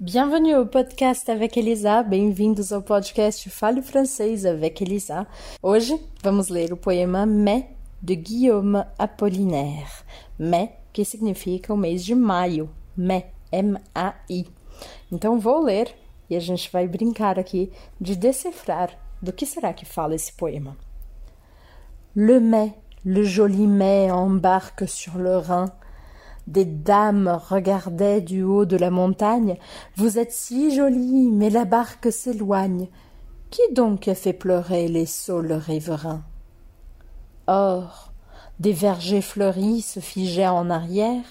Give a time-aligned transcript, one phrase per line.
[0.00, 5.26] Bienvenue au podcast avec Elisa, bem-vindos ao podcast Fale Francês avec Elisa.
[5.60, 7.66] Hoje vamos ler o poema Mai
[8.00, 10.04] de Guillaume Apollinaire.
[10.38, 12.70] Mai, que significa o mês de maio.
[12.96, 14.46] Mai, M-A-I.
[15.10, 15.92] Então vou ler
[16.30, 20.76] e a gente vai brincar aqui de decifrar do que será que fala esse poema.
[22.14, 22.72] Le mai,
[23.04, 25.72] le joli mai embarque sur le Rhin
[26.48, 29.58] des dames regardaient du haut de la montagne.
[29.96, 32.88] Vous êtes si jolie, mais la barque s'éloigne.
[33.50, 36.24] Qui donc a fait pleurer les saules riverains?
[37.46, 38.12] Or,
[38.60, 41.24] des vergers fleuris se figeaient en arrière,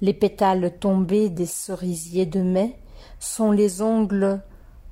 [0.00, 2.78] les pétales tombés des cerisiers de mai
[3.18, 4.40] sont les ongles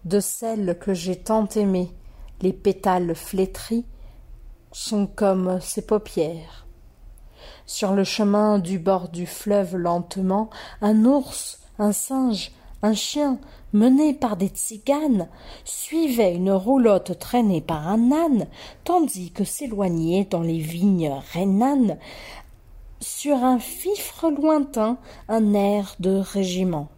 [0.05, 1.91] de celle que j'ai tant aimée,
[2.41, 3.87] les pétales flétris
[4.73, 6.66] sont comme ses paupières.
[7.67, 10.51] Sur le chemin du bord du fleuve lentement,
[10.81, 13.39] un ours, un singe, un chien,
[13.73, 15.29] menés par des tziganes,
[15.65, 18.47] suivaient une roulotte traînée par un âne,
[18.85, 21.99] tandis que s'éloignait dans les vignes rhénanes,
[23.01, 26.89] sur un fifre lointain, un air de régiment.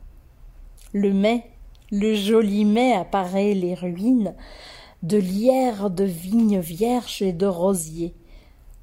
[0.92, 1.50] Le mai,
[1.90, 4.34] le joli mai apparaît les ruines
[5.02, 8.14] de lierres de vignes vierges et de rosiers.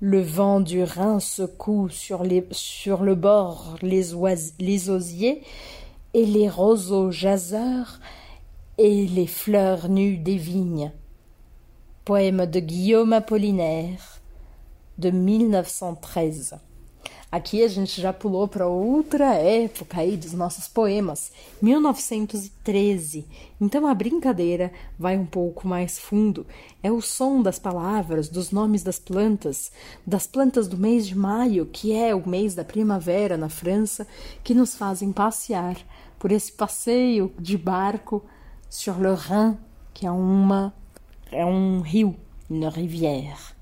[0.02, 4.04] Le vent du Rhin secoue sur, le bord les,
[4.60, 5.42] les osiers
[6.14, 8.02] et les roseaux jaseurs
[8.78, 10.92] et les fleurs nues des vignes.
[12.04, 14.20] Poème de Guillaume Apollinaire
[14.98, 16.58] de 1913.
[17.36, 23.26] Aqui a gente já pulou para outra época aí dos nossos poemas, 1913.
[23.60, 26.48] Então a brincadeira vai um pouco mais fundo.
[26.82, 29.70] É o som das palavras, dos nomes das plantas,
[30.08, 34.08] das plantas do mês de maio, que é o mês da primavera na França,
[34.42, 35.76] que nos fazem passear
[36.18, 38.24] por esse passeio de barco
[38.70, 39.58] sur le Rhin,
[39.94, 40.74] que é uma
[41.30, 42.16] é um rio,
[42.50, 43.54] uma rivière.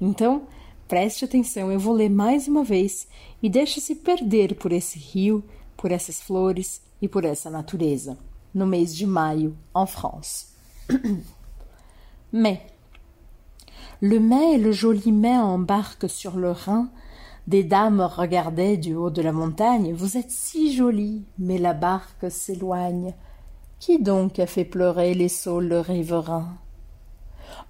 [0.00, 0.46] Então,
[0.88, 3.06] Preste atenção, eu vou ler mais uma vez
[3.42, 5.44] e deixe-se perder por esse rio,
[5.76, 8.16] por essas flores e por essa natureza.
[8.54, 10.46] No mês de maio, en France.
[12.32, 12.62] mai.
[14.00, 16.88] Le mai, le joli mai embarque sur le Rhin.
[17.46, 19.92] Des dames regardaient du haut de la montagne.
[19.92, 23.12] Vous êtes si jolie, mais la barque s'éloigne.
[23.78, 26.56] Qui donc a fait pleurer les saules riverains?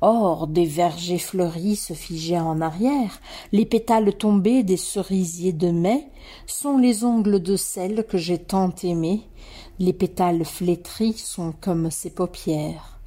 [0.01, 3.21] Or des vergers fleuris se figeaient en arrière,
[3.53, 6.09] les pétales tombés des cerisiers de mai
[6.47, 9.23] sont les ongles de celle que j'ai tant aimée,
[9.79, 13.01] les pétales flétris sont comme ses paupières.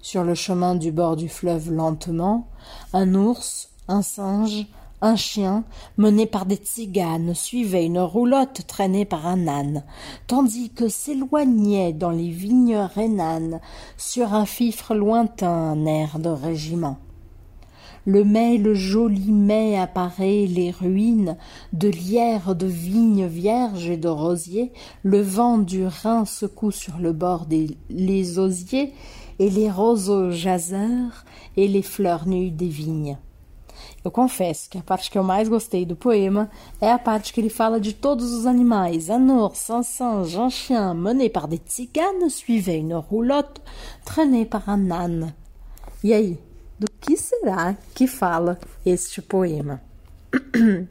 [0.00, 2.48] Sur le chemin du bord du fleuve lentement,
[2.92, 4.66] un ours, un singe,
[5.04, 5.64] un chien,
[5.98, 9.84] mené par des tziganes, suivait une roulotte traînée par un âne,
[10.26, 13.60] tandis que s'éloignait dans les vignes rhénanes,
[13.98, 16.96] sur un fifre lointain, un air de régiment.
[18.06, 21.36] Le mai, le joli mai apparaît les ruines
[21.74, 24.72] de lierres de vignes vierges et de rosiers,
[25.02, 28.94] le vent du Rhin secoue sur le bord des les osiers,
[29.38, 31.24] et les roseaux jaseurs
[31.56, 33.18] et les fleurs nues des vignes.
[34.04, 37.40] Eu confesso que a parte que eu mais gostei do poema é a parte que
[37.40, 39.08] ele fala de todos os animais.
[39.08, 43.62] Un ours, un singe, un chien, mené par des tziganes, suivait une roulotte,
[44.04, 45.34] traînée par un âne.
[46.02, 46.38] E aí,
[46.78, 49.80] do que será que fala este poema?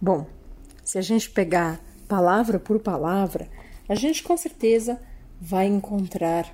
[0.00, 0.24] Bom,
[0.84, 3.48] se a gente pegar palavra por palavra,
[3.88, 5.00] a gente com certeza
[5.40, 6.46] vai encontrar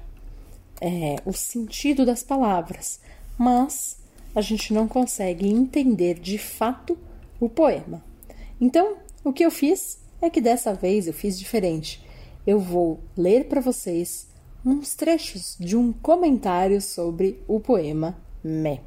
[0.80, 2.98] é, o sentido das palavras,
[3.36, 4.05] mas
[4.36, 6.98] a gente não consegue entender de fato
[7.40, 8.04] o poema.
[8.60, 12.04] Então, o que eu fiz é que dessa vez eu fiz diferente.
[12.46, 14.28] Eu vou ler para vocês
[14.62, 18.14] uns trechos de um comentário sobre o poema
[18.44, 18.80] Mais.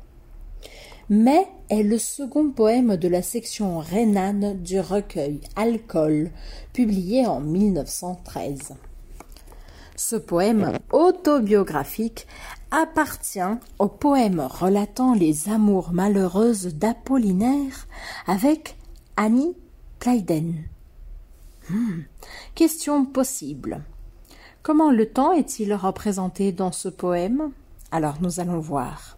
[1.10, 6.30] Mais est le second poème de la section rhénane du recueil Alcool,
[6.72, 8.76] publié en 1913.
[10.00, 12.26] Ce poème autobiographique
[12.72, 13.42] appartient
[13.80, 17.86] au poème relatant les amours malheureuses d'Apollinaire
[18.26, 18.78] avec
[19.18, 19.58] Annie
[20.00, 20.64] Clayden.
[21.70, 22.04] Hmm,
[22.56, 23.84] question possible.
[24.64, 27.52] Comment le temps est-il représenté dans ce poème?
[27.92, 29.18] Alors nous allons voir.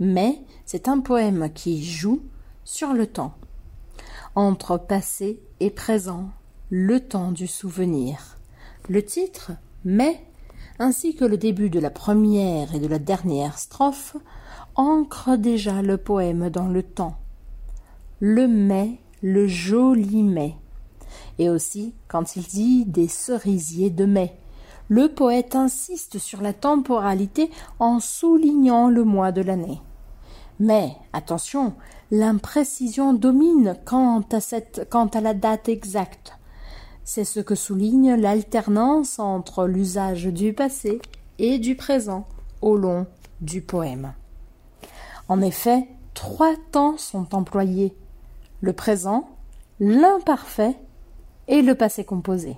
[0.00, 2.20] Mais c'est un poème qui joue
[2.64, 3.32] sur le temps.
[4.34, 6.28] Entre passé et présent,
[6.68, 8.36] le temps du souvenir.
[8.86, 9.52] Le titre
[9.84, 10.24] mais,
[10.78, 14.16] ainsi que le début de la première et de la dernière strophe,
[14.74, 17.16] ancre déjà le poème dans le temps.
[18.20, 20.56] Le mai, le joli mai.
[21.38, 24.36] Et aussi quand il dit des cerisiers de mai,
[24.88, 29.80] le poète insiste sur la temporalité en soulignant le mois de l'année.
[30.58, 31.74] Mais attention,
[32.10, 36.39] l'imprécision domine quant à, quant à la date exacte.
[37.12, 41.02] C'est ce que souligne l'alternance entre l'usage du passé
[41.40, 42.28] et du présent
[42.60, 43.08] au long
[43.40, 44.14] du poème.
[45.26, 47.96] En effet, trois temps sont employés
[48.60, 49.28] le présent,
[49.80, 50.76] l'imparfait
[51.48, 52.56] et le passé composé.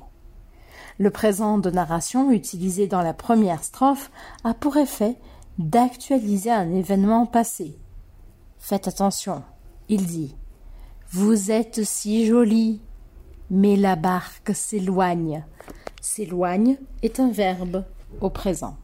[0.99, 4.11] Le présent de narration utilisé dans la première strophe
[4.45, 5.17] a pour effet
[5.57, 7.79] d'actualiser un événement passé.
[8.59, 9.45] Faites attention,
[9.89, 10.37] il dit
[11.11, 12.83] Vous êtes si jolie,
[13.53, 15.45] mais la barque s'éloigne.
[16.01, 17.85] S'éloigne est un verbe
[18.21, 18.77] au présent.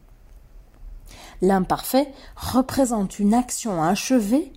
[1.41, 4.53] L'imparfait représente une action achevée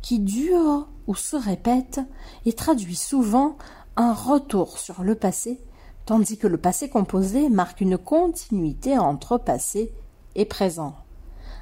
[0.00, 2.00] qui dure ou se répète
[2.46, 3.58] et traduit souvent
[3.96, 5.60] un retour sur le passé,
[6.06, 9.92] tandis que le passé composé marque une continuité entre passé
[10.36, 10.96] et présent.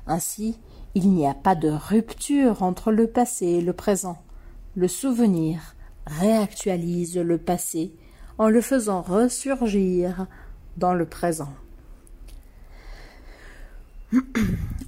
[0.06, 0.60] Ainsi,
[0.94, 4.18] il n'y a pas de rupture entre le passé et le présent.
[4.76, 5.74] Le souvenir
[6.08, 7.92] réactualise le passé
[8.38, 10.26] en le faisant ressurgir
[10.76, 11.52] dans le présent.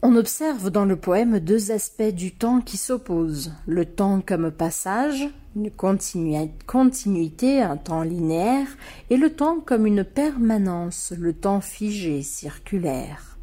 [0.03, 3.53] On observe dans le poème deux aspects du temps qui s'opposent.
[3.67, 8.69] Le temps comme passage, une continuité, un temps linéaire,
[9.11, 13.37] et le temps comme une permanence, le temps figé, circulaire.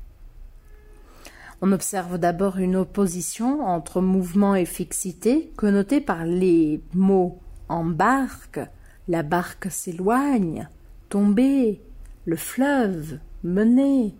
[1.61, 8.59] On observe d'abord une opposition entre mouvement et fixité, connotée par les mots embarque,
[9.07, 10.67] la barque s'éloigne,
[11.09, 11.81] tomber,
[12.25, 14.15] le fleuve, mener,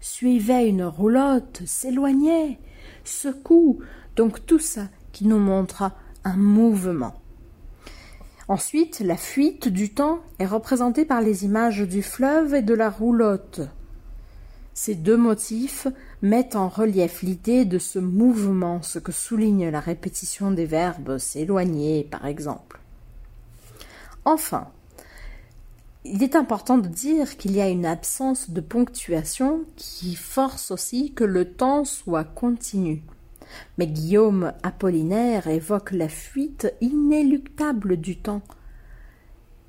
[0.00, 2.58] suivait une roulotte, s'éloignait,
[3.04, 3.80] secoue,
[4.16, 5.90] donc tout ça qui nous montre
[6.24, 7.14] un mouvement.
[8.48, 12.90] Ensuite, la fuite du temps est représentée par les images du fleuve et de la
[12.90, 13.60] roulotte.
[14.74, 15.86] Ces deux motifs
[16.22, 22.04] mettent en relief l'idée de ce mouvement, ce que souligne la répétition des verbes s'éloigner,
[22.04, 22.81] par exemple.
[24.24, 24.68] Enfin,
[26.04, 31.12] il est important de dire qu'il y a une absence de ponctuation qui force aussi
[31.12, 33.02] que le temps soit continu.
[33.78, 38.42] Mais Guillaume Apollinaire évoque la fuite inéluctable du temps.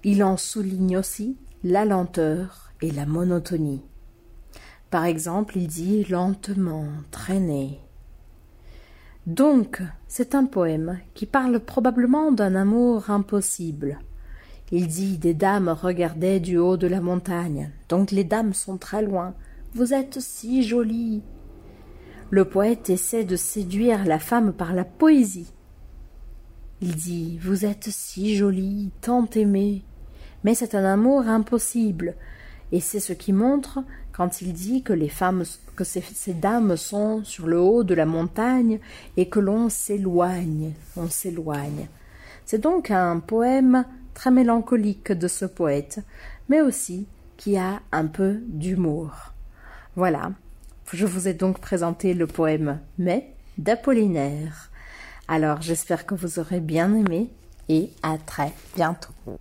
[0.04, 3.82] Il en souligne aussi la lenteur et la monotonie.
[4.90, 7.80] Par exemple, il dit lentement, traîner.
[9.26, 14.00] Donc, c'est un poème qui parle probablement d'un amour impossible,
[14.72, 17.72] il dit Des dames regardaient du haut de la montagne.
[17.90, 19.34] Donc les dames sont très loin.
[19.74, 21.22] Vous êtes si jolie.
[22.30, 25.54] Le poète essaie de séduire la femme par la poésie.
[26.82, 29.84] Il dit Vous êtes si jolie, tant aimée.
[30.44, 32.16] Mais c'est un amour impossible.
[32.72, 33.80] Et c'est ce qui montre
[34.12, 35.44] quand il dit que les femmes,
[35.76, 38.80] que ces, ces dames sont sur le haut de la montagne
[39.18, 41.88] et que l'on s'éloigne, on s'éloigne.
[42.46, 46.00] C'est donc un poème très mélancolique de ce poète,
[46.50, 47.08] mais aussi
[47.38, 49.34] qui a un peu d'humour.
[49.96, 50.32] Voilà,
[50.92, 54.72] je vous ai donc présenté le poème Mais d'Apollinaire.
[55.28, 57.30] Alors j'espère que vous aurez bien aimé
[57.70, 59.40] et à très bientôt.